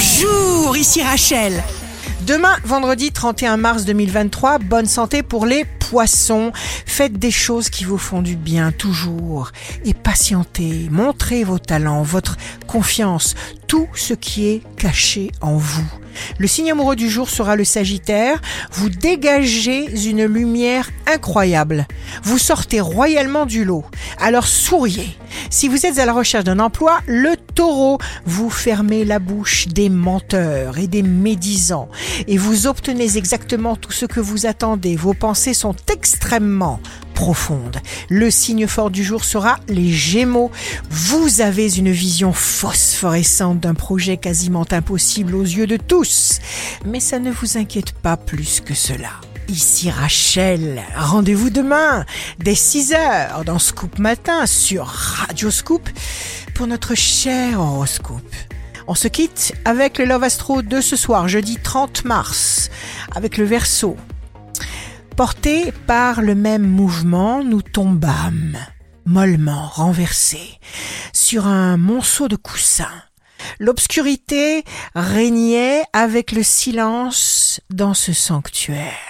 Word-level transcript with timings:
Bonjour, 0.00 0.78
ici 0.78 1.02
Rachel. 1.02 1.62
Demain, 2.26 2.56
vendredi 2.64 3.12
31 3.12 3.58
mars 3.58 3.84
2023, 3.84 4.58
bonne 4.58 4.86
santé 4.86 5.22
pour 5.22 5.44
les 5.44 5.66
poissons. 5.66 6.52
Faites 6.54 7.18
des 7.18 7.30
choses 7.30 7.68
qui 7.68 7.84
vous 7.84 7.98
font 7.98 8.22
du 8.22 8.34
bien 8.34 8.72
toujours. 8.72 9.52
Et 9.84 9.92
patientez, 9.92 10.88
montrez 10.90 11.44
vos 11.44 11.58
talents, 11.58 12.02
votre 12.02 12.38
confiance, 12.66 13.34
tout 13.66 13.88
ce 13.94 14.14
qui 14.14 14.48
est 14.48 14.62
caché 14.78 15.32
en 15.42 15.58
vous. 15.58 15.92
Le 16.38 16.46
signe 16.46 16.70
amoureux 16.70 16.96
du 16.96 17.10
jour 17.10 17.28
sera 17.28 17.54
le 17.54 17.64
Sagittaire. 17.64 18.40
Vous 18.72 18.88
dégagez 18.88 19.84
une 20.08 20.24
lumière 20.24 20.88
incroyable. 21.06 21.86
Vous 22.22 22.38
sortez 22.38 22.80
royalement 22.80 23.44
du 23.44 23.66
lot. 23.66 23.84
Alors 24.18 24.46
souriez. 24.46 25.14
Si 25.52 25.66
vous 25.66 25.84
êtes 25.84 25.98
à 25.98 26.06
la 26.06 26.12
recherche 26.12 26.44
d'un 26.44 26.60
emploi, 26.60 27.00
le 27.06 27.34
taureau, 27.36 27.98
vous 28.24 28.50
fermez 28.50 29.04
la 29.04 29.18
bouche 29.18 29.66
des 29.66 29.88
menteurs 29.88 30.78
et 30.78 30.86
des 30.86 31.02
médisants 31.02 31.88
et 32.28 32.38
vous 32.38 32.68
obtenez 32.68 33.16
exactement 33.16 33.74
tout 33.74 33.90
ce 33.90 34.06
que 34.06 34.20
vous 34.20 34.46
attendez. 34.46 34.94
Vos 34.94 35.12
pensées 35.12 35.52
sont 35.52 35.74
extrêmement 35.92 36.78
profondes. 37.14 37.78
Le 38.08 38.30
signe 38.30 38.68
fort 38.68 38.90
du 38.90 39.02
jour 39.02 39.24
sera 39.24 39.58
les 39.68 39.90
Gémeaux. 39.90 40.52
Vous 40.88 41.40
avez 41.40 41.76
une 41.76 41.90
vision 41.90 42.32
phosphorescente 42.32 43.58
d'un 43.58 43.74
projet 43.74 44.18
quasiment 44.18 44.66
impossible 44.70 45.34
aux 45.34 45.42
yeux 45.42 45.66
de 45.66 45.76
tous. 45.76 46.38
Mais 46.86 47.00
ça 47.00 47.18
ne 47.18 47.32
vous 47.32 47.58
inquiète 47.58 47.92
pas 47.92 48.16
plus 48.16 48.60
que 48.60 48.74
cela. 48.74 49.10
Ici 49.50 49.90
Rachel, 49.90 50.80
rendez-vous 50.96 51.50
demain 51.50 52.04
dès 52.38 52.52
6h 52.52 53.42
dans 53.42 53.58
Scoop 53.58 53.98
Matin 53.98 54.46
sur 54.46 54.86
Radio 54.86 55.50
Scoop 55.50 55.88
pour 56.54 56.68
notre 56.68 56.94
cher 56.94 57.60
horoscope. 57.60 58.32
On 58.86 58.94
se 58.94 59.08
quitte 59.08 59.52
avec 59.64 59.98
le 59.98 60.04
Love 60.04 60.22
Astro 60.22 60.62
de 60.62 60.80
ce 60.80 60.94
soir, 60.94 61.26
jeudi 61.26 61.56
30 61.56 62.04
mars, 62.04 62.70
avec 63.16 63.38
le 63.38 63.44
Verseau. 63.44 63.96
Porté 65.16 65.72
par 65.88 66.22
le 66.22 66.36
même 66.36 66.68
mouvement, 66.68 67.42
nous 67.42 67.62
tombâmes, 67.62 68.56
mollement 69.04 69.66
renversés, 69.66 70.60
sur 71.12 71.48
un 71.48 71.76
monceau 71.76 72.28
de 72.28 72.36
coussins. 72.36 73.02
L'obscurité 73.58 74.62
régnait 74.94 75.82
avec 75.92 76.30
le 76.30 76.44
silence 76.44 77.60
dans 77.68 77.94
ce 77.94 78.12
sanctuaire. 78.12 79.09